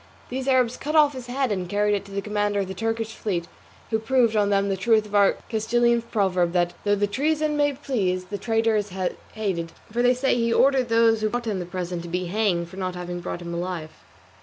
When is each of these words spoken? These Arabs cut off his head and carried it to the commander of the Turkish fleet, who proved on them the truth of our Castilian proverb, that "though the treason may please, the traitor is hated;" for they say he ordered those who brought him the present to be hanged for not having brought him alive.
These 0.29 0.47
Arabs 0.47 0.77
cut 0.77 0.95
off 0.95 1.13
his 1.13 1.27
head 1.27 1.51
and 1.51 1.69
carried 1.69 1.93
it 1.93 2.03
to 2.05 2.11
the 2.11 2.23
commander 2.23 2.61
of 2.61 2.67
the 2.67 2.73
Turkish 2.73 3.13
fleet, 3.13 3.47
who 3.91 3.99
proved 3.99 4.35
on 4.35 4.49
them 4.49 4.67
the 4.67 4.75
truth 4.75 5.05
of 5.05 5.13
our 5.13 5.33
Castilian 5.47 6.01
proverb, 6.01 6.53
that 6.53 6.73
"though 6.83 6.95
the 6.95 7.05
treason 7.05 7.55
may 7.55 7.73
please, 7.73 8.25
the 8.25 8.39
traitor 8.39 8.75
is 8.75 8.91
hated;" 9.33 9.71
for 9.91 10.01
they 10.01 10.15
say 10.15 10.33
he 10.33 10.51
ordered 10.51 10.89
those 10.89 11.21
who 11.21 11.29
brought 11.29 11.45
him 11.45 11.59
the 11.59 11.67
present 11.67 12.01
to 12.01 12.09
be 12.09 12.25
hanged 12.25 12.67
for 12.67 12.77
not 12.77 12.95
having 12.95 13.19
brought 13.19 13.43
him 13.43 13.53
alive. 13.53 13.91